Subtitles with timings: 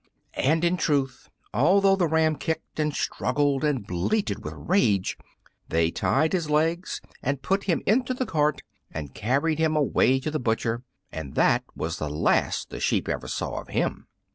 [0.45, 5.15] And, in truth, although the ram kicked and struggled and bleated with rage,
[5.69, 10.31] they tied his legs and put him into the cart and carried him away to
[10.31, 10.81] the butcher.
[11.11, 14.07] And that was the last the sheep ever saw of him.